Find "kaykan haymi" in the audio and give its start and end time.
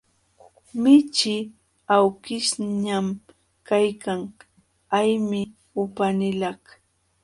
3.67-5.41